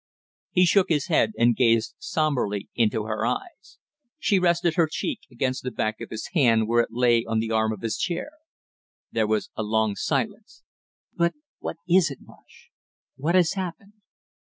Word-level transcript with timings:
He 0.49 0.65
shook 0.65 0.89
his 0.89 1.09
head 1.09 1.33
and 1.37 1.55
gazed 1.55 1.93
somberly 1.99 2.69
into 2.73 3.03
her 3.03 3.23
eyes. 3.23 3.77
She 4.17 4.39
rested 4.39 4.73
her 4.73 4.87
cheek 4.89 5.19
against 5.29 5.61
the 5.61 5.69
back 5.69 6.01
of 6.01 6.09
his 6.09 6.29
hand 6.33 6.67
where 6.67 6.81
it 6.81 6.89
lay 6.91 7.23
on 7.23 7.37
the 7.37 7.51
arm 7.51 7.71
of 7.71 7.81
his 7.81 7.97
chair. 7.99 8.31
There 9.11 9.27
was 9.27 9.51
a 9.55 9.61
long 9.61 9.95
silence. 9.95 10.63
"But 11.15 11.35
what 11.59 11.77
is 11.87 12.09
it, 12.09 12.17
Marsh? 12.19 12.69
What 13.15 13.35
has 13.35 13.53
happened?" 13.53 13.93